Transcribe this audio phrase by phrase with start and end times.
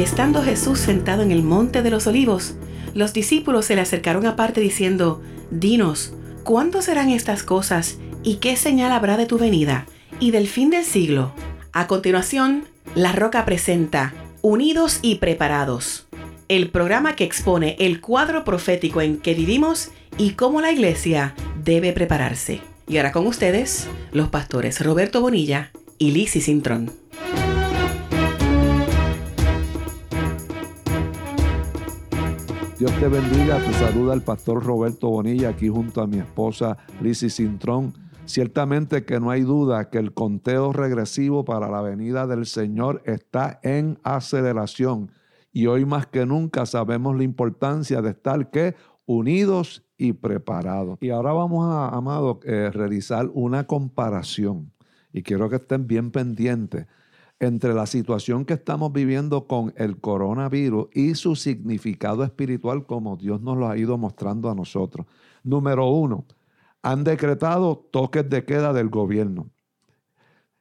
[0.00, 2.54] Y estando Jesús sentado en el monte de los olivos,
[2.94, 5.20] los discípulos se le acercaron aparte diciendo,
[5.50, 9.84] Dinos, ¿cuándo serán estas cosas y qué señal habrá de tu venida
[10.18, 11.34] y del fin del siglo?
[11.74, 16.06] A continuación, La Roca presenta Unidos y Preparados,
[16.48, 21.92] el programa que expone el cuadro profético en que vivimos y cómo la iglesia debe
[21.92, 22.62] prepararse.
[22.88, 26.90] Y ahora con ustedes, los pastores Roberto Bonilla y Lizzie Cintrón.
[32.80, 37.28] Dios te bendiga, te saluda el pastor Roberto Bonilla aquí junto a mi esposa Lizzie
[37.28, 37.92] Cintrón.
[38.24, 43.60] Ciertamente que no hay duda que el conteo regresivo para la venida del Señor está
[43.62, 45.12] en aceleración.
[45.52, 48.48] Y hoy más que nunca sabemos la importancia de estar
[49.04, 50.96] unidos y preparados.
[51.02, 54.72] Y ahora vamos a, amado, eh, realizar una comparación.
[55.12, 56.86] Y quiero que estén bien pendientes
[57.40, 63.40] entre la situación que estamos viviendo con el coronavirus y su significado espiritual como Dios
[63.40, 65.06] nos lo ha ido mostrando a nosotros.
[65.42, 66.26] Número uno,
[66.82, 69.48] han decretado toques de queda del gobierno.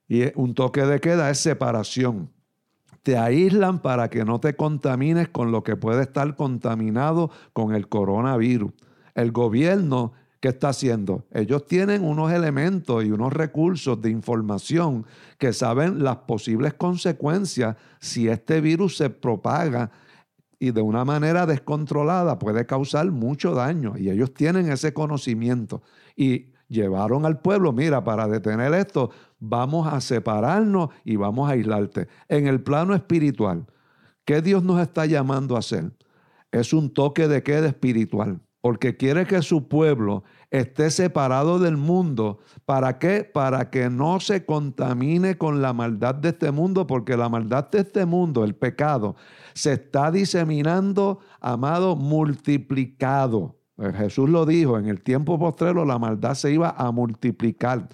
[0.08, 2.31] Y un toque de queda es separación.
[3.03, 7.90] Te aíslan para que no te contamines con lo que puede estar contaminado con el
[7.90, 8.72] coronavirus.
[9.16, 11.26] El gobierno ¿Qué está haciendo?
[11.32, 15.06] Ellos tienen unos elementos y unos recursos de información
[15.38, 19.92] que saben las posibles consecuencias si este virus se propaga
[20.58, 23.98] y de una manera descontrolada puede causar mucho daño.
[23.98, 25.81] Y ellos tienen ese conocimiento.
[26.16, 32.08] Y llevaron al pueblo, mira, para detener esto, vamos a separarnos y vamos a aislarte.
[32.30, 33.66] En el plano espiritual,
[34.24, 35.92] ¿qué Dios nos está llamando a hacer?
[36.52, 42.40] Es un toque de queda espiritual porque quiere que su pueblo esté separado del mundo.
[42.66, 43.24] ¿Para qué?
[43.24, 47.80] Para que no se contamine con la maldad de este mundo, porque la maldad de
[47.80, 49.16] este mundo, el pecado,
[49.54, 53.56] se está diseminando, amado, multiplicado.
[53.96, 57.88] Jesús lo dijo, en el tiempo postrero la maldad se iba a multiplicar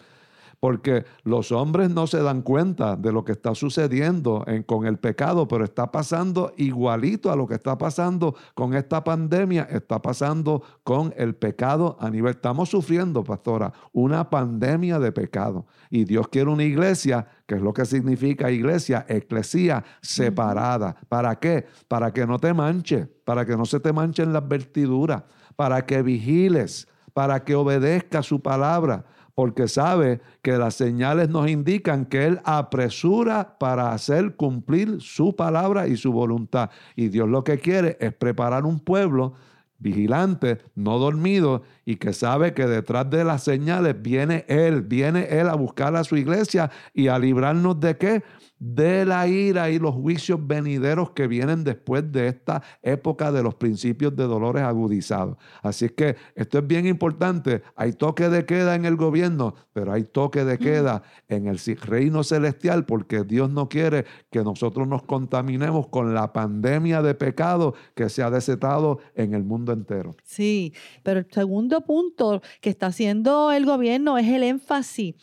[0.65, 5.47] porque los hombres no se dan cuenta de lo que está sucediendo con el pecado,
[5.47, 11.13] pero está pasando igualito a lo que está pasando con esta pandemia, está pasando con
[11.17, 15.67] el pecado a nivel, estamos sufriendo, pastora, una pandemia de pecado.
[15.91, 20.95] Y Dios quiere una iglesia, que es lo que significa iglesia, eclesía separada.
[21.07, 21.67] ¿Para qué?
[21.87, 25.25] Para que no te manche, para que no se te manchen las vertiduras,
[25.55, 32.05] para que vigiles, para que obedezca su palabra porque sabe que las señales nos indican
[32.05, 36.69] que Él apresura para hacer cumplir su palabra y su voluntad.
[36.95, 39.33] Y Dios lo que quiere es preparar un pueblo
[39.77, 45.49] vigilante, no dormido, y que sabe que detrás de las señales viene Él, viene Él
[45.49, 48.23] a buscar a su iglesia y a librarnos de qué?
[48.59, 53.55] De la ira y los juicios venideros que vienen después de esta época de los
[53.55, 55.37] principios de dolores agudizados.
[55.61, 57.63] Así es que esto es bien importante.
[57.75, 62.23] Hay toque de queda en el gobierno, pero hay toque de queda en el reino
[62.23, 68.09] celestial porque Dios no quiere que nosotros nos contaminemos con la pandemia de pecado que
[68.09, 70.15] se ha desetado en el mundo entero.
[70.23, 70.73] Sí,
[71.03, 75.15] pero el segundo punto que está haciendo el gobierno es el énfasis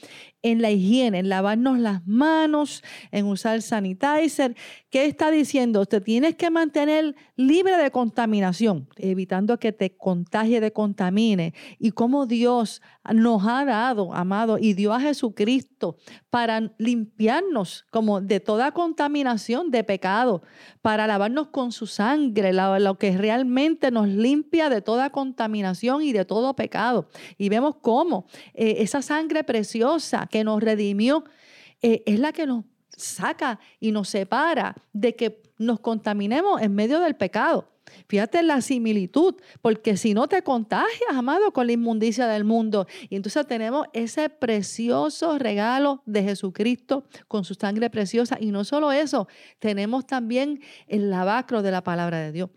[0.42, 2.82] en la higiene, en lavarnos las manos,
[3.12, 4.56] en usar sanitizer.
[4.90, 5.86] ¿Qué está diciendo?
[5.86, 11.54] Te tienes que mantener libre de contaminación, evitando que te contagie, de contamine.
[11.78, 15.96] Y cómo Dios nos ha dado, amado, y dio a Jesucristo
[16.30, 20.42] para limpiarnos como de toda contaminación de pecado,
[20.80, 26.24] para lavarnos con su sangre, lo que realmente nos limpia de toda contaminación y de
[26.24, 27.08] todo pecado.
[27.38, 31.24] Y vemos cómo eh, esa sangre preciosa que nos redimió
[31.82, 32.64] eh, es la que nos
[32.96, 37.68] saca y nos separa de que nos contaminemos en medio del pecado.
[38.08, 42.86] Fíjate la similitud, porque si no te contagias, amado, con la inmundicia del mundo.
[43.08, 48.38] Y entonces tenemos ese precioso regalo de Jesucristo con su sangre preciosa.
[48.40, 52.50] Y no solo eso, tenemos también el lavacro de la palabra de Dios.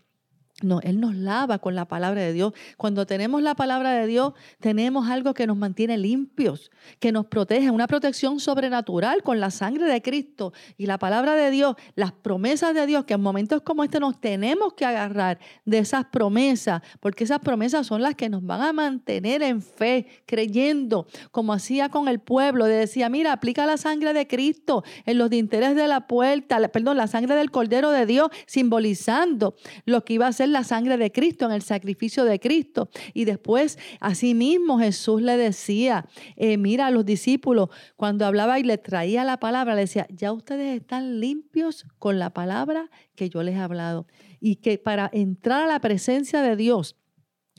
[0.62, 2.54] No, Él nos lava con la palabra de Dios.
[2.78, 7.70] Cuando tenemos la palabra de Dios, tenemos algo que nos mantiene limpios, que nos protege,
[7.70, 12.74] una protección sobrenatural con la sangre de Cristo y la palabra de Dios, las promesas
[12.74, 17.24] de Dios, que en momentos como este nos tenemos que agarrar de esas promesas, porque
[17.24, 22.08] esas promesas son las que nos van a mantener en fe, creyendo, como hacía con
[22.08, 26.06] el pueblo, de decía, mira, aplica la sangre de Cristo en los dinteles de la
[26.06, 29.54] puerta, perdón, la sangre del Cordero de Dios, simbolizando
[29.84, 32.88] lo que iba a ser la sangre de Cristo en el sacrificio de Cristo.
[33.14, 36.06] Y después, asimismo, Jesús le decía,
[36.36, 40.32] eh, mira a los discípulos, cuando hablaba y le traía la palabra, le decía, ya
[40.32, 44.06] ustedes están limpios con la palabra que yo les he hablado.
[44.40, 46.96] Y que para entrar a la presencia de Dios,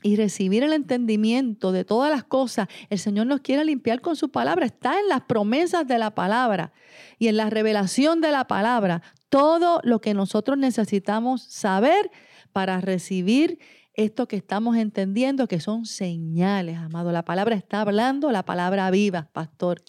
[0.02, 4.30] y recibir el entendimiento de todas las cosas, el Señor nos quiere limpiar con su
[4.30, 4.66] palabra.
[4.66, 6.72] Está en las promesas de la palabra
[7.18, 12.10] y en la revelación de la palabra todo lo que nosotros necesitamos saber
[12.52, 13.58] para recibir
[13.94, 17.10] esto que estamos entendiendo, que son señales, amado.
[17.10, 19.82] La palabra está hablando, la palabra viva, pastor.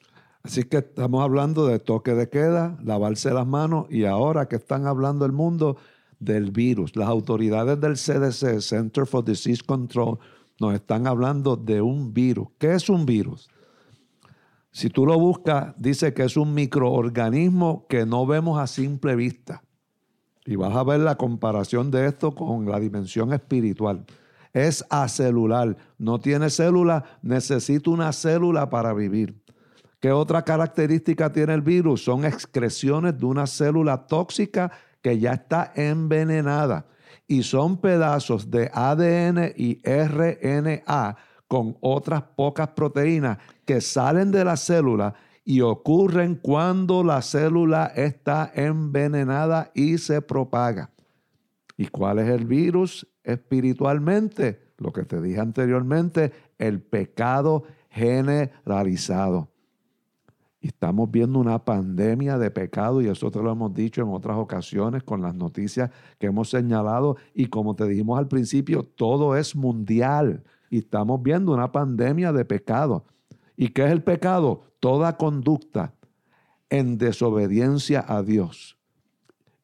[0.44, 4.88] Así que estamos hablando de toque de queda, lavarse las manos y ahora que están
[4.88, 5.78] hablando el mundo
[6.20, 6.96] del virus.
[6.96, 10.18] Las autoridades del CDC, Center for Disease Control,
[10.60, 12.48] nos están hablando de un virus.
[12.58, 13.50] ¿Qué es un virus?
[14.72, 19.64] Si tú lo buscas, dice que es un microorganismo que no vemos a simple vista.
[20.46, 24.06] Y vas a ver la comparación de esto con la dimensión espiritual.
[24.54, 29.40] Es acelular, no tiene célula, necesita una célula para vivir.
[30.00, 32.04] ¿Qué otra característica tiene el virus?
[32.04, 34.72] Son excreciones de una célula tóxica
[35.02, 36.86] que ya está envenenada
[37.28, 44.58] y son pedazos de ADN y RNA con otras pocas proteínas que salen de la
[44.58, 45.14] célula
[45.50, 50.92] y ocurren cuando la célula está envenenada y se propaga.
[51.76, 54.74] ¿Y cuál es el virus espiritualmente?
[54.78, 59.50] Lo que te dije anteriormente, el pecado generalizado.
[60.62, 65.02] Estamos viendo una pandemia de pecado y eso te lo hemos dicho en otras ocasiones
[65.02, 70.44] con las noticias que hemos señalado y como te dijimos al principio, todo es mundial
[70.70, 73.04] y estamos viendo una pandemia de pecado.
[73.62, 74.62] ¿Y qué es el pecado?
[74.80, 75.94] Toda conducta
[76.70, 78.78] en desobediencia a Dios.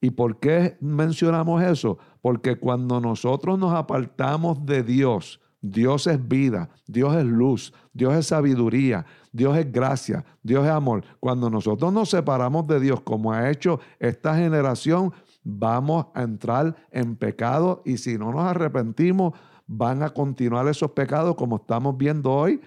[0.02, 1.98] ¿Y por qué mencionamos eso?
[2.22, 8.28] Porque cuando nosotros nos apartamos de Dios, Dios es vida, Dios es luz, Dios es
[8.28, 11.06] sabiduría, Dios es gracia, Dios es amor.
[11.22, 17.16] Cuando nosotros nos separamos de Dios, como ha hecho esta generación, vamos a entrar en
[17.16, 22.60] pecado y si no nos arrepentimos, van a continuar esos pecados como estamos viendo hoy.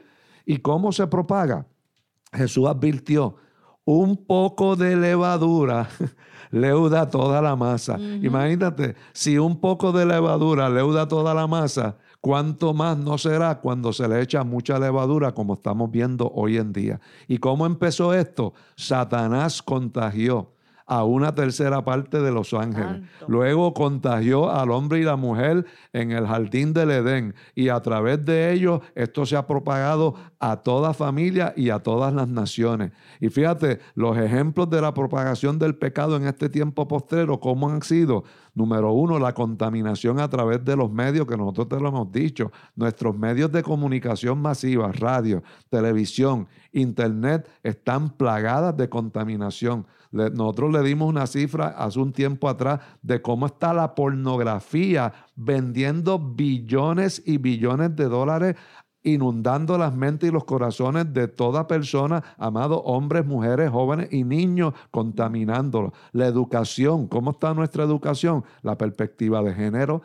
[0.49, 1.67] ¿Y cómo se propaga?
[2.33, 3.37] Jesús advirtió,
[3.85, 5.91] un poco de levadura
[6.51, 7.99] leuda toda la masa.
[7.99, 13.93] Imagínate, si un poco de levadura leuda toda la masa, ¿Cuánto más no será cuando
[13.93, 17.01] se le echa mucha levadura como estamos viendo hoy en día?
[17.29, 18.55] ¿Y cómo empezó esto?
[18.75, 20.53] Satanás contagió
[20.89, 23.03] a una tercera parte de los ángeles.
[23.29, 28.25] Luego contagió al hombre y la mujer en el jardín del Edén y a través
[28.25, 32.93] de ellos esto se ha propagado a toda familia y a todas las naciones.
[33.21, 37.83] Y fíjate, los ejemplos de la propagación del pecado en este tiempo postrero, ¿cómo han
[37.83, 38.25] sido?
[38.55, 42.51] Número uno, la contaminación a través de los medios que nosotros te lo hemos dicho.
[42.77, 51.09] Nuestros medios de comunicación masiva, radio, televisión, internet, están plagadas de contaminación nosotros le dimos
[51.09, 57.95] una cifra hace un tiempo atrás de cómo está la pornografía vendiendo billones y billones
[57.95, 58.57] de dólares
[59.03, 64.75] inundando las mentes y los corazones de toda persona, amados hombres, mujeres, jóvenes y niños,
[64.91, 65.93] contaminándolos.
[66.13, 68.45] La educación, ¿cómo está nuestra educación?
[68.63, 70.03] La perspectiva de género,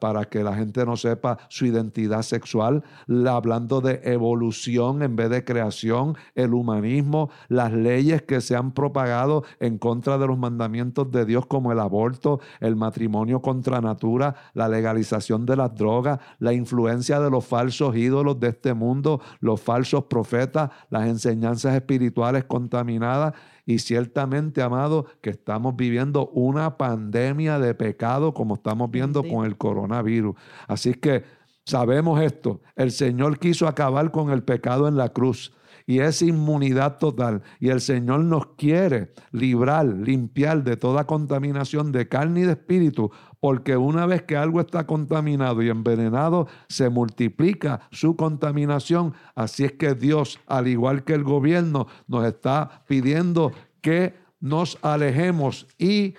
[0.00, 2.82] para que la gente no sepa su identidad sexual,
[3.28, 9.44] hablando de evolución en vez de creación, el humanismo, las leyes que se han propagado
[9.58, 14.68] en contra de los mandamientos de Dios como el aborto, el matrimonio contra natura, la
[14.68, 20.04] legalización de las drogas, la influencia de los falsos ídolos de este mundo, los falsos
[20.04, 23.34] profetas, las enseñanzas espirituales contaminadas
[23.70, 29.56] y ciertamente, amado, que estamos viviendo una pandemia de pecado como estamos viendo con el
[29.56, 30.34] coronavirus.
[30.66, 31.22] Así que
[31.64, 32.62] sabemos esto.
[32.74, 35.52] El Señor quiso acabar con el pecado en la cruz
[35.86, 37.42] y es inmunidad total.
[37.60, 43.12] Y el Señor nos quiere librar, limpiar de toda contaminación de carne y de espíritu,
[43.40, 49.14] porque una vez que algo está contaminado y envenenado, se multiplica su contaminación.
[49.34, 55.66] Así es que Dios, al igual que el gobierno, nos está pidiendo que nos alejemos
[55.78, 56.14] y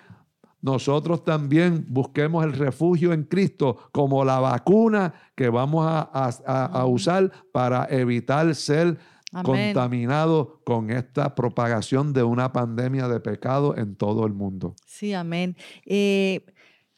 [0.62, 7.88] nosotros también busquemos el refugio en Cristo como la vacuna que vamos a, usar para
[7.90, 9.00] evitar ser
[9.44, 14.76] contaminado con esta propagación de una pandemia de pecado en todo el mundo.
[14.86, 15.56] Sí, amén.
[15.86, 16.46] Eh,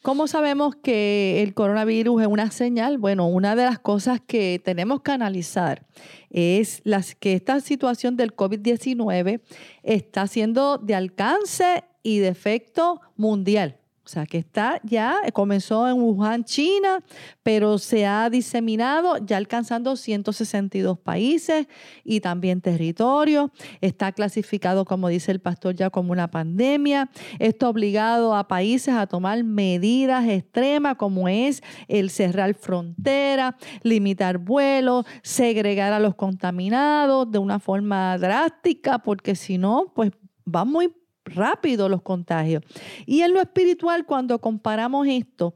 [0.04, 2.98] ¿Cómo sabemos que el coronavirus es una señal?
[2.98, 5.86] Bueno, una de las cosas que tenemos que analizar
[6.28, 9.40] es las, que esta situación del COVID-19
[9.82, 13.78] está siendo de alcance y de efecto mundial.
[14.04, 17.02] O sea, que está ya, comenzó en Wuhan, China,
[17.42, 21.68] pero se ha diseminado ya alcanzando 162 países
[22.04, 23.50] y también territorios.
[23.80, 27.10] Está clasificado, como dice el pastor, ya como una pandemia.
[27.38, 34.36] Esto ha obligado a países a tomar medidas extremas como es el cerrar fronteras, limitar
[34.36, 40.10] vuelos, segregar a los contaminados de una forma drástica, porque si no, pues
[40.46, 40.92] va muy
[41.24, 42.62] rápido los contagios.
[43.06, 45.54] Y en lo espiritual, cuando comparamos esto,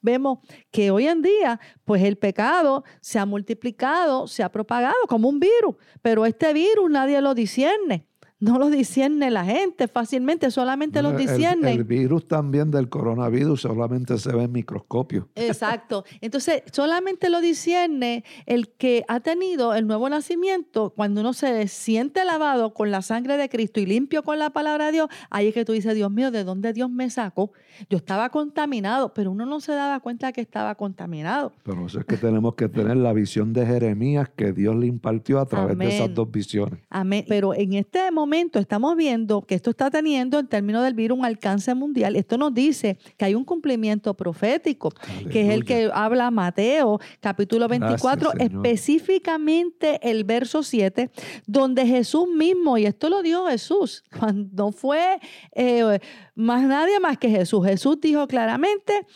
[0.00, 0.38] vemos
[0.70, 5.38] que hoy en día, pues el pecado se ha multiplicado, se ha propagado como un
[5.40, 8.07] virus, pero este virus nadie lo discierne
[8.40, 11.72] no lo discierne la gente fácilmente, solamente lo discierne.
[11.72, 15.28] El, virus también del coronavirus solamente se ve en microscopio.
[15.34, 16.04] Exacto.
[16.20, 22.24] Entonces, solamente lo discierne el que ha tenido el nuevo nacimiento, cuando uno se siente
[22.24, 25.54] lavado con la sangre de Cristo y limpio con la palabra de Dios, ahí es
[25.54, 27.50] que tú dices, Dios mío, ¿de dónde Dios me sacó?
[27.90, 31.52] Yo estaba contaminado, pero uno no se daba cuenta que estaba contaminado.
[31.64, 35.40] Pero eso es que tenemos que tener la visión de Jeremías que Dios le impartió
[35.40, 36.80] a través de esas dos visiones.
[36.90, 37.24] Amén.
[37.28, 41.24] Pero en este momento, estamos viendo que esto está teniendo en términos del virus un
[41.24, 42.16] alcance mundial.
[42.16, 44.92] Esto nos dice que hay un cumplimiento profético,
[45.30, 51.10] que es el que habla Mateo capítulo 24, específicamente el verso 7,
[51.46, 55.18] donde Jesús mismo, y esto lo dijo Jesús, cuando fue
[55.52, 55.98] eh,
[56.34, 57.66] más nadie más que Jesús.
[57.66, 59.06] Jesús dijo claramente,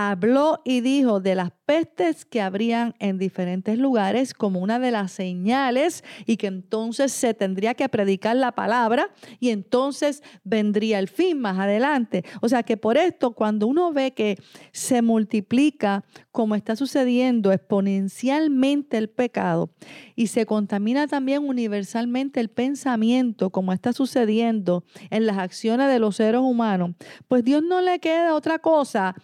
[0.00, 5.10] habló y dijo de las pestes que habrían en diferentes lugares como una de las
[5.10, 11.40] señales y que entonces se tendría que predicar la palabra y entonces vendría el fin
[11.40, 12.24] más adelante.
[12.40, 14.38] O sea que por esto cuando uno ve que
[14.72, 19.70] se multiplica como está sucediendo exponencialmente el pecado
[20.14, 26.16] y se contamina también universalmente el pensamiento como está sucediendo en las acciones de los
[26.16, 26.92] seres humanos,
[27.26, 29.16] pues Dios no le queda otra cosa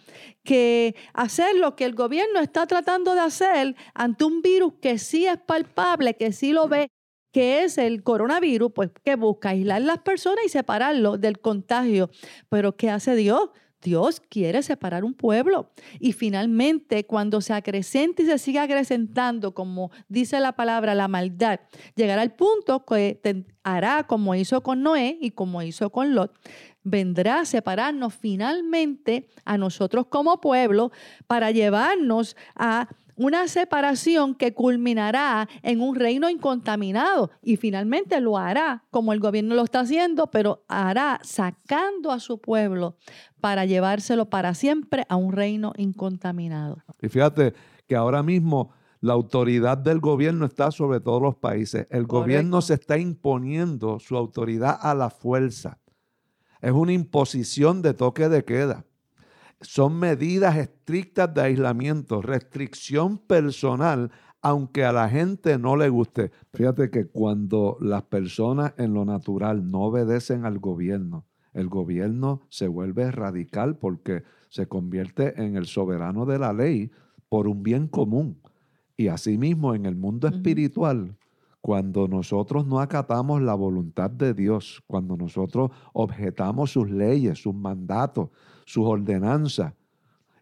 [0.43, 0.64] que
[1.13, 5.37] hacer lo que el gobierno está tratando de hacer ante un virus que sí es
[5.37, 6.89] palpable, que sí lo ve,
[7.31, 12.09] que es el coronavirus, pues que busca aislar las personas y separarlo del contagio.
[12.49, 13.49] Pero ¿qué hace Dios?
[13.85, 15.69] Dios quiere separar un pueblo.
[15.99, 21.59] Y finalmente, cuando se acrecente y se siga acrecentando, como dice la palabra, la maldad,
[21.95, 26.33] llegará al punto que hará como hizo con Noé y como hizo con Lot,
[26.85, 30.91] vendrá a separarnos finalmente a nosotros como pueblo
[31.27, 32.87] para llevarnos a
[33.17, 39.55] una separación que culminará en un reino incontaminado y finalmente lo hará como el gobierno
[39.55, 42.97] lo está haciendo, pero hará sacando a su pueblo
[43.41, 46.83] para llevárselo para siempre a un reino incontaminado.
[47.01, 47.53] Y fíjate
[47.87, 51.87] que ahora mismo la autoridad del gobierno está sobre todos los países.
[51.89, 55.77] El gobierno se está imponiendo su autoridad a la fuerza.
[56.65, 58.85] Es una imposición de toque de queda.
[59.61, 64.09] Son medidas estrictas de aislamiento, restricción personal,
[64.41, 66.31] aunque a la gente no le guste.
[66.55, 72.67] Fíjate que cuando las personas en lo natural no obedecen al gobierno, el gobierno se
[72.67, 76.89] vuelve radical porque se convierte en el soberano de la ley
[77.29, 78.41] por un bien común.
[78.97, 81.15] Y asimismo en el mundo espiritual,
[81.65, 88.29] cuando nosotros no acatamos la voluntad de Dios, cuando nosotros objetamos sus leyes, sus mandatos,
[88.65, 89.73] sus ordenanzas,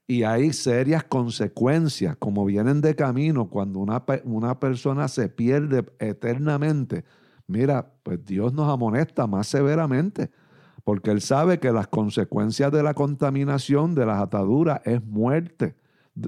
[0.05, 7.05] y hay serias consecuencias, como vienen de camino cuando una, una persona se pierde eternamente,
[7.47, 10.29] mira, pues Dios nos amonesta más severamente,
[10.83, 15.77] porque Él sabe que las consecuencias de la contaminación, de las ataduras, es muerte,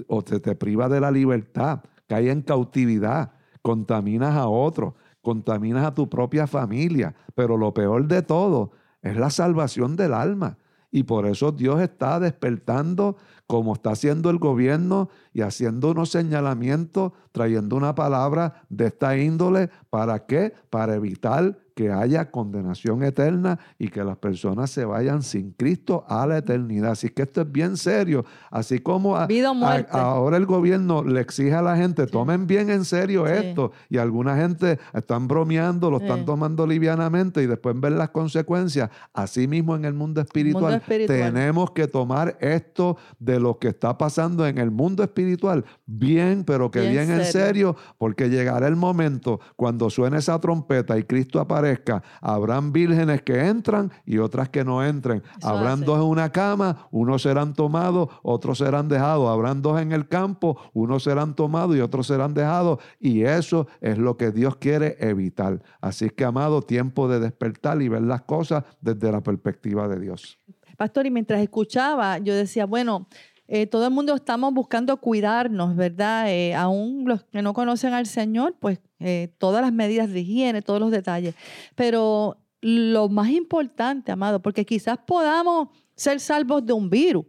[0.06, 3.35] o te, te priva de la libertad, cae en cautividad
[3.66, 8.70] contaminas a otros, contaminas a tu propia familia, pero lo peor de todo
[9.02, 10.56] es la salvación del alma.
[10.92, 13.16] Y por eso Dios está despertando,
[13.48, 19.68] como está haciendo el gobierno, y haciendo unos señalamientos, trayendo una palabra de esta índole.
[19.90, 20.54] ¿Para qué?
[20.70, 26.26] Para evitar que haya condenación eterna y que las personas se vayan sin Cristo a
[26.26, 26.92] la eternidad.
[26.92, 28.24] Así que esto es bien serio.
[28.50, 33.72] Así como ahora el gobierno le exige a la gente, tomen bien en serio esto.
[33.90, 38.88] Y alguna gente están bromeando, lo están tomando livianamente y después ven las consecuencias.
[39.12, 44.46] Así mismo en el mundo espiritual, tenemos que tomar esto de lo que está pasando
[44.46, 49.90] en el mundo espiritual bien, pero que bien, en serio, porque llegará el momento cuando
[49.90, 52.02] suene esa trompeta y Cristo aparece parezca.
[52.20, 55.22] Habrán vírgenes que entran y otras que no entren.
[55.38, 59.28] Eso Habrán dos en una cama, unos serán tomados, otros serán dejados.
[59.28, 62.78] Habrán dos en el campo, unos serán tomados y otros serán dejados.
[63.00, 65.62] Y eso es lo que Dios quiere evitar.
[65.80, 70.38] Así que, amado, tiempo de despertar y ver las cosas desde la perspectiva de Dios.
[70.76, 73.08] Pastor, y mientras escuchaba, yo decía, bueno,
[73.48, 76.30] eh, todo el mundo estamos buscando cuidarnos, ¿verdad?
[76.30, 80.62] Eh, aún los que no conocen al Señor, pues eh, todas las medidas de higiene,
[80.62, 81.34] todos los detalles.
[81.76, 87.26] Pero lo más importante, amado, porque quizás podamos ser salvos de un virus,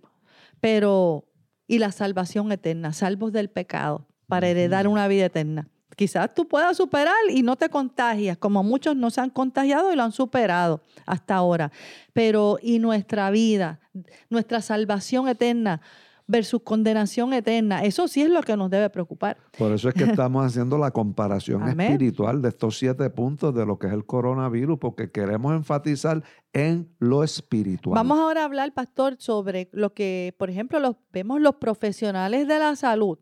[0.59, 1.25] pero
[1.67, 5.69] y la salvación eterna, salvos del pecado, para heredar una vida eterna.
[5.95, 9.95] Quizás tú puedas superar y no te contagias, como muchos no se han contagiado y
[9.95, 11.71] lo han superado hasta ahora.
[12.13, 13.79] Pero y nuestra vida,
[14.29, 15.81] nuestra salvación eterna
[16.27, 19.37] versus condenación eterna, eso sí es lo que nos debe preocupar.
[19.57, 21.91] Por eso es que estamos haciendo la comparación Amén.
[21.91, 26.93] espiritual de estos siete puntos de lo que es el coronavirus, porque queremos enfatizar en
[26.99, 27.95] lo espiritual.
[27.95, 32.59] Vamos ahora a hablar, pastor, sobre lo que, por ejemplo, los, vemos los profesionales de
[32.59, 33.19] la salud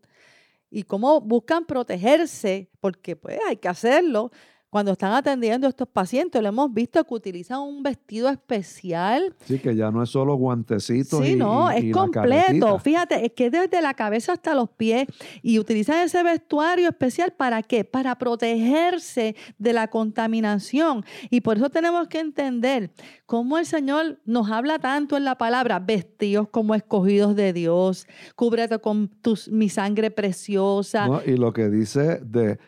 [0.70, 4.30] y cómo buscan protegerse, porque pues hay que hacerlo.
[4.76, 9.34] Cuando están atendiendo a estos pacientes, lo hemos visto que utilizan un vestido especial.
[9.46, 12.78] Sí, que ya no es solo guantecitos Sí, y, no, y- es completo.
[12.78, 15.06] Fíjate, es que desde la cabeza hasta los pies
[15.40, 17.84] y utilizan ese vestuario especial para qué?
[17.84, 21.06] Para protegerse de la contaminación.
[21.30, 22.90] Y por eso tenemos que entender
[23.24, 28.78] cómo el Señor nos habla tanto en la palabra, vestidos como escogidos de Dios, cúbrete
[28.78, 31.08] con tus, mi sangre preciosa.
[31.08, 31.22] ¿no?
[31.24, 32.58] Y lo que dice de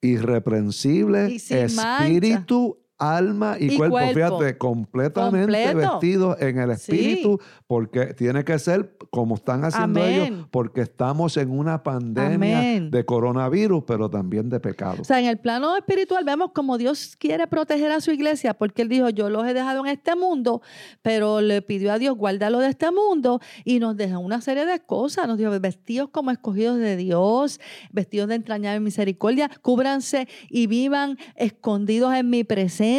[0.00, 3.94] irreprensible, espíritu, alma y, Y cuerpo.
[3.96, 4.14] cuerpo.
[4.14, 5.78] Fíjate, completamente Completo.
[6.00, 6.92] vestidos en el Sí.
[6.92, 12.90] espíritu, porque tiene que ser como están haciendo ellos, porque estamos en una pandemia Amén.
[12.90, 14.98] de coronavirus, pero también de pecado.
[15.00, 18.82] O sea, en el plano espiritual vemos como Dios quiere proteger a su iglesia, porque
[18.82, 20.60] Él dijo, yo los he dejado en este mundo,
[21.02, 24.78] pero le pidió a Dios, guárdalo de este mundo, y nos dejó una serie de
[24.80, 25.26] cosas.
[25.26, 27.60] Nos dijo, vestidos como escogidos de Dios,
[27.92, 32.89] vestidos de entrañable misericordia, cúbranse y vivan escondidos en mi presencia,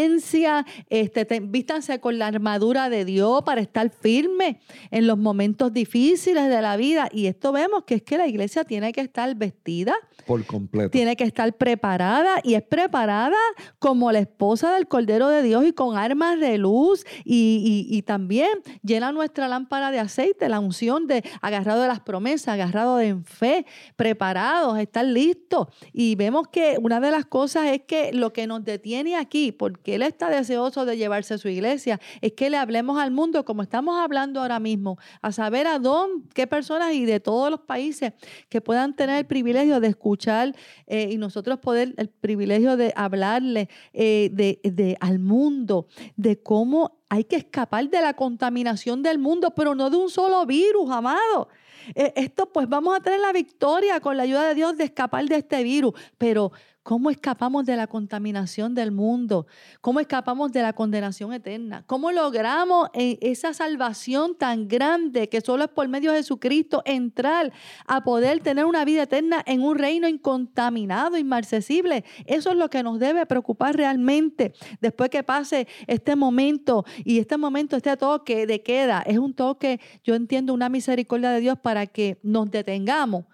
[0.90, 4.60] este, te- vístanse con la armadura de Dios para estar firme
[4.92, 7.10] en los momentos difíciles de la vida.
[7.12, 9.94] Y esto vemos que es que la iglesia tiene que estar vestida
[10.26, 10.90] Por completo.
[10.92, 13.36] tiene que estar preparada y es preparada
[13.80, 18.02] como la esposa del Cordero de Dios y con armas de luz y, y- y
[18.04, 18.50] también
[18.84, 23.26] llena nuestra lámpara de aceite, la unción de agarrado de las promesas, agarrado de en
[23.26, 23.66] fe,
[23.96, 25.68] preparados, estar listos.
[25.92, 29.96] Y vemos que una de las cosas es que lo que nos detiene aquí, porque
[29.96, 33.64] Él está deseoso de llevarse a su iglesia, es que le hablemos al mundo como
[33.64, 38.14] estamos hablando ahora mismo, a saber a dónde, qué personas y de todos los países
[38.48, 43.70] que puedan tener el privilegio de escuchar eh, y nosotros poder, el privilegio de hablarle
[43.94, 49.74] eh, de, al mundo, de cómo hay que escapar de la contaminación del mundo, pero
[49.74, 51.50] no de un solo virus, amado.
[51.96, 55.26] Eh, esto pues vamos a tener la victoria con la ayuda de Dios de escapar
[55.26, 56.52] de este virus, pero
[56.84, 59.46] ¿cómo escapamos de la contaminación del mundo?
[59.82, 61.84] ¿Cómo escapamos de la condenación eterna?
[61.86, 67.54] ¿Cómo logramos eh, esa salvación tan grande que solo es por medio de Jesucristo entrar
[67.86, 72.04] a poder tener una vida eterna en un reino incontaminado, inmarcesible?
[72.26, 77.38] Eso es lo que nos debe preocupar realmente después que pase este momento y este
[77.38, 81.86] momento, este toque de queda, es un toque, yo entiendo, una misericordia de Dios para
[81.88, 83.26] que nos detengamos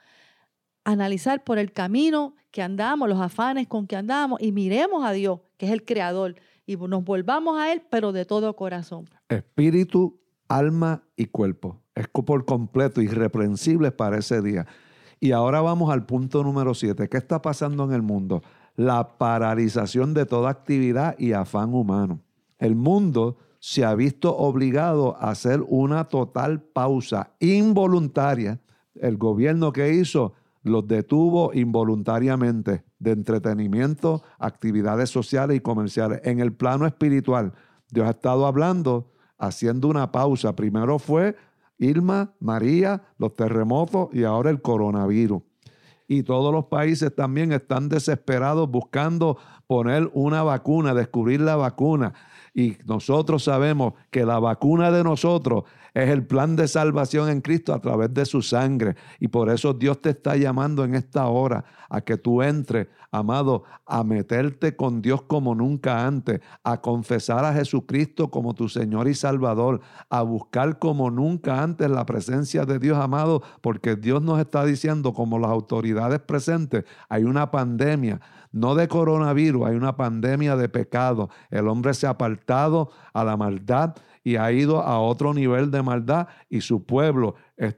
[0.83, 5.41] analizar por el camino que andamos, los afanes con que andamos y miremos a Dios,
[5.57, 6.33] que es el creador,
[6.65, 9.05] y nos volvamos a Él, pero de todo corazón.
[9.29, 11.79] Espíritu, alma y cuerpo.
[11.93, 14.65] Es por completo, irreprensibles para ese día.
[15.19, 17.07] Y ahora vamos al punto número siete.
[17.09, 18.41] ¿Qué está pasando en el mundo?
[18.75, 22.21] La paralización de toda actividad y afán humano.
[22.57, 28.59] El mundo se ha visto obligado a hacer una total pausa involuntaria.
[28.95, 30.33] El gobierno que hizo
[30.67, 36.21] los detuvo involuntariamente de entretenimiento, actividades sociales y comerciales.
[36.23, 37.53] En el plano espiritual,
[37.89, 40.55] Dios ha estado hablando, haciendo una pausa.
[40.55, 41.35] Primero fue
[41.77, 45.41] Irma, María, los terremotos y ahora el coronavirus.
[46.07, 52.13] Y todos los países también están desesperados buscando poner una vacuna, descubrir la vacuna.
[52.57, 57.71] Y nosotros sabemos que la vacuna de nosotros es el plan de salvación en Cristo
[57.71, 58.95] a través de su sangre.
[59.19, 63.63] Y por eso Dios te está llamando en esta hora a que tú entres, amado,
[63.85, 69.13] a meterte con Dios como nunca antes, a confesar a Jesucristo como tu Señor y
[69.13, 74.65] Salvador, a buscar como nunca antes la presencia de Dios, amado, porque Dios nos está
[74.65, 78.19] diciendo, como las autoridades presentes, hay una pandemia.
[78.57, 81.29] No de coronavirus, hay una pandemia de pecado.
[81.49, 85.81] El hombre se ha apartado a la maldad y ha ido a otro nivel de
[85.81, 87.35] maldad y su pueblo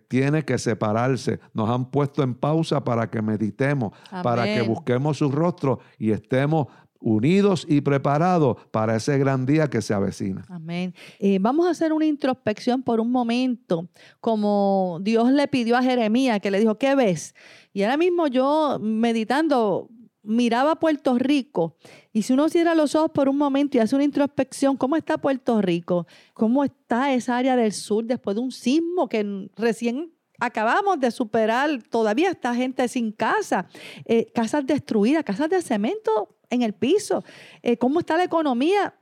[0.07, 1.39] tiene que separarse.
[1.53, 6.67] Nos han puesto en pausa para que meditemos, para que busquemos su rostro y estemos
[7.01, 10.45] unidos y preparados para ese gran día que se avecina.
[10.49, 10.93] Amén.
[11.19, 13.87] Eh, vamos a hacer una introspección por un momento,
[14.19, 17.35] como Dios le pidió a Jeremías, que le dijo, ¿qué ves?
[17.73, 19.89] Y ahora mismo yo meditando,
[20.29, 21.75] miraba Puerto Rico
[22.13, 25.17] y si uno cierra los ojos por un momento y hace una introspección, ¿cómo está
[25.17, 26.05] Puerto Rico?
[26.33, 31.81] ¿Cómo está esa área del sur después de un sismo que recién acabamos de superar?
[31.89, 33.67] Todavía está gente sin casa,
[34.05, 37.23] eh, casas destruidas, casas de cemento en el piso.
[37.63, 38.98] Eh, ¿Cómo está la economía?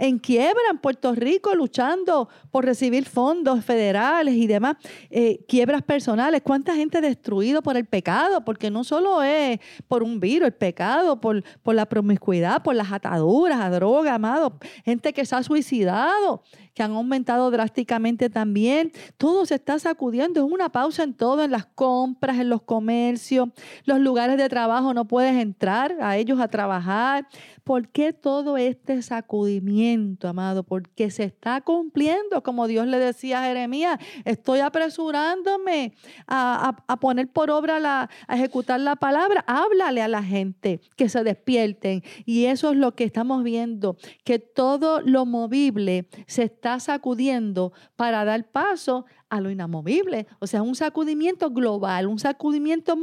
[0.00, 4.76] En quiebra en Puerto Rico luchando por recibir fondos federales y demás,
[5.10, 10.18] eh, quiebras personales, cuánta gente destruido por el pecado, porque no solo es por un
[10.18, 15.26] virus, el pecado, por, por la promiscuidad, por las ataduras a droga, amado, gente que
[15.26, 16.42] se ha suicidado,
[16.80, 18.90] que han aumentado drásticamente también.
[19.18, 20.40] Todo se está sacudiendo.
[20.40, 23.50] Es una pausa en todo, en las compras, en los comercios,
[23.84, 24.94] los lugares de trabajo.
[24.94, 27.28] No puedes entrar a ellos a trabajar.
[27.64, 30.62] ¿Por qué todo este sacudimiento, amado?
[30.62, 35.92] Porque se está cumpliendo, como Dios le decía a Jeremías, estoy apresurándome
[36.26, 39.44] a, poner por obra, la, a ejecutar la palabra.
[39.46, 42.02] Háblale a la gente que se despierten.
[42.24, 48.24] Y eso es lo que estamos viendo, que todo lo movible se está sacudiendo para
[48.24, 50.26] dar paso a lo inamovible.
[50.38, 52.96] O sea, un sacudimiento global, un sacudimiento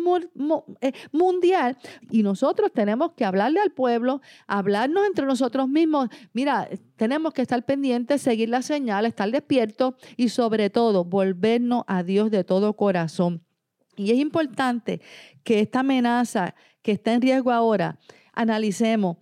[0.81, 1.77] eh, mundial.
[2.11, 6.09] Y nosotros tenemos que hablarle al pueblo, hablarnos entre nosotros mismos.
[6.33, 12.03] Mira, tenemos que estar pendientes, seguir la señal, estar despiertos y sobre todo volvernos a
[12.03, 13.41] Dios de todo corazón.
[13.97, 15.01] Y es importante
[15.43, 17.97] que esta amenaza que está en riesgo ahora,
[18.31, 19.17] analicemos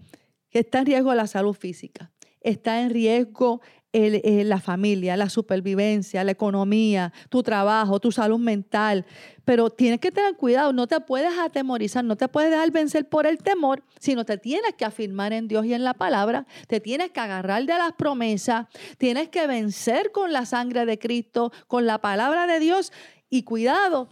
[0.50, 3.62] que está en riesgo la salud física, está en riesgo
[3.98, 9.06] eh, la familia, la supervivencia, la economía, tu trabajo, tu salud mental.
[9.46, 13.26] Pero tienes que tener cuidado, no te puedes atemorizar, no te puedes dejar vencer por
[13.26, 17.12] el temor, sino te tienes que afirmar en Dios y en la palabra, te tienes
[17.12, 22.00] que agarrar de las promesas, tienes que vencer con la sangre de Cristo, con la
[22.00, 22.92] palabra de Dios
[23.30, 24.10] y cuidado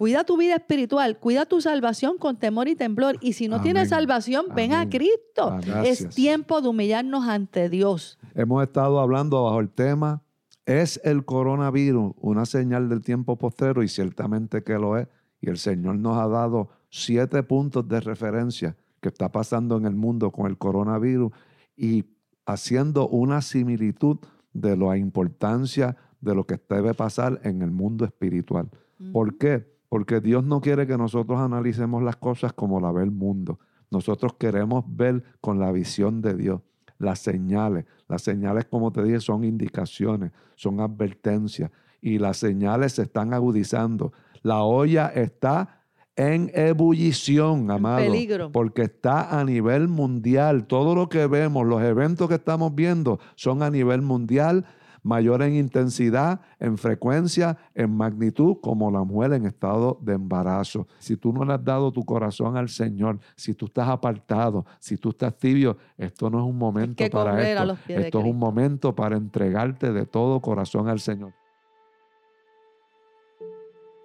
[0.00, 3.18] Cuida tu vida espiritual, cuida tu salvación con temor y temblor.
[3.20, 5.58] Y si no tienes salvación, ven a Cristo.
[5.74, 8.18] Ah, es tiempo de humillarnos ante Dios.
[8.34, 10.22] Hemos estado hablando bajo el tema,
[10.64, 13.82] ¿es el coronavirus una señal del tiempo postrero?
[13.82, 15.06] Y ciertamente que lo es.
[15.42, 19.96] Y el Señor nos ha dado siete puntos de referencia que está pasando en el
[19.96, 21.30] mundo con el coronavirus
[21.76, 22.06] y
[22.46, 24.16] haciendo una similitud
[24.54, 28.70] de la importancia de lo que debe pasar en el mundo espiritual.
[29.12, 29.78] ¿Por qué?
[29.90, 33.58] Porque Dios no quiere que nosotros analicemos las cosas como la ve el mundo.
[33.90, 36.60] Nosotros queremos ver con la visión de Dios
[37.00, 37.86] las señales.
[38.06, 41.70] Las señales, como te dije, son indicaciones, son advertencias.
[42.00, 44.12] Y las señales se están agudizando.
[44.42, 45.80] La olla está
[46.14, 47.98] en ebullición, amado.
[47.98, 48.52] peligro.
[48.52, 50.66] Porque está a nivel mundial.
[50.66, 54.66] Todo lo que vemos, los eventos que estamos viendo, son a nivel mundial
[55.02, 60.86] mayor en intensidad, en frecuencia, en magnitud, como la mujer en estado de embarazo.
[60.98, 64.96] Si tú no le has dado tu corazón al Señor, si tú estás apartado, si
[64.96, 67.76] tú estás tibio, esto no es un momento para esto.
[67.88, 71.32] Esto es un momento para entregarte de todo corazón al Señor.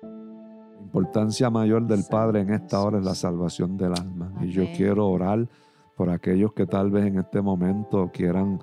[0.03, 4.31] La importancia mayor del Padre en esta hora es la salvación del alma.
[4.41, 5.47] Y yo quiero orar
[5.95, 8.59] por aquellos que tal vez en este momento quieran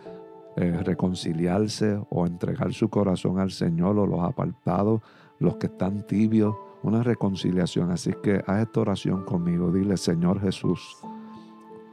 [0.57, 5.01] eh, reconciliarse o entregar su corazón al Señor o los apartados,
[5.38, 7.91] los que están tibios, una reconciliación.
[7.91, 9.73] Así que haz esta oración conmigo.
[9.73, 10.99] Dile, Señor Jesús,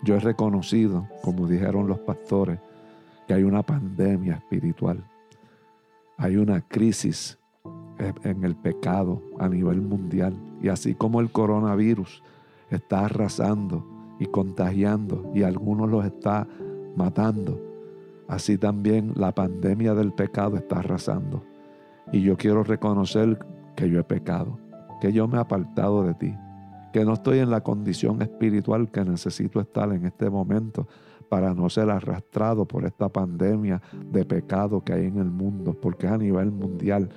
[0.03, 2.59] yo he reconocido, como dijeron los pastores,
[3.27, 5.03] que hay una pandemia espiritual.
[6.17, 7.37] Hay una crisis
[8.23, 10.33] en el pecado a nivel mundial.
[10.61, 12.23] Y así como el coronavirus
[12.69, 13.85] está arrasando
[14.19, 16.47] y contagiando y algunos los está
[16.95, 17.68] matando,
[18.29, 21.43] Así también la pandemia del pecado está arrasando.
[22.11, 23.39] Y yo quiero reconocer
[23.75, 24.59] que yo he pecado,
[25.01, 26.35] que yo me he apartado de ti,
[26.93, 30.87] que no estoy en la condición espiritual que necesito estar en este momento
[31.27, 36.05] para no ser arrastrado por esta pandemia de pecado que hay en el mundo, porque
[36.05, 37.09] es a nivel mundial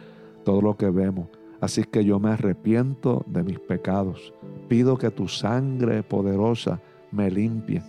[0.45, 1.29] todo lo que vemos.
[1.61, 4.33] Así que yo me arrepiento de mis pecados.
[4.67, 7.83] Pido que tu sangre poderosa me limpie,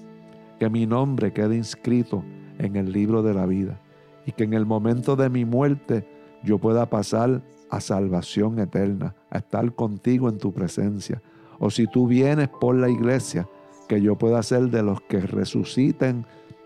[0.60, 2.22] que mi nombre quede inscrito
[2.64, 3.80] en el libro de la vida
[4.26, 6.08] y que en el momento de mi muerte
[6.44, 11.22] yo pueda pasar a salvación eterna, a estar contigo en tu presencia.
[11.60, 13.48] O si tú vienes por la iglesia,
[13.88, 16.26] que yo pueda ser de los que resuciten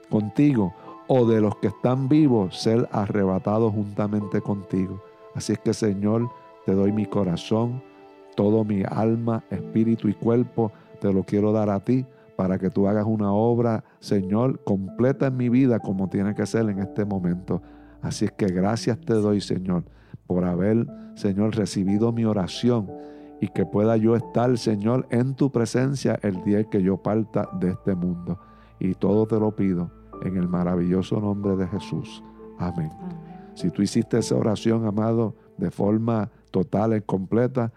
[0.10, 0.74] contigo
[1.08, 5.02] o de los que están vivos ser arrebatados juntamente contigo.
[5.34, 6.30] Así es que Señor,
[6.66, 7.82] te doy mi corazón,
[8.36, 12.06] todo mi alma, espíritu y cuerpo, te lo quiero dar a ti
[12.38, 16.70] para que tú hagas una obra, Señor, completa en mi vida como tiene que ser
[16.70, 17.62] en este momento.
[18.02, 19.84] Así es que gracias te doy, Señor,
[20.28, 22.90] por haber, Señor, recibido mi oración
[23.42, 27.72] y que pueda yo estar, Señor, en tu presencia el día que yo parta de
[27.72, 28.40] este mundo.
[28.80, 29.92] Y todo te lo pido
[30.24, 32.24] en el maravilloso nombre de Jesús.
[32.60, 32.92] Amén.
[33.56, 37.74] Si tú hiciste esa oración, amado, de forma total y completa,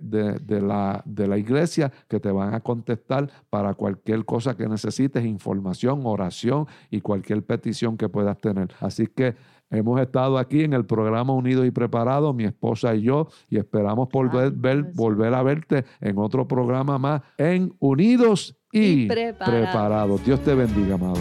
[0.62, 6.00] la, de la iglesia que te van a contestar para cualquier cosa que necesites, información,
[6.05, 8.74] oración y cualquier petición que puedas tener.
[8.81, 9.35] Así que
[9.70, 14.09] Hemos estado aquí en el programa Unidos y Preparados, mi esposa y yo, y esperamos
[14.11, 14.50] volver,
[14.94, 20.24] volver a verte en otro programa más en Unidos y, preparados.
[20.24, 21.20] Dios te bendiga, amado.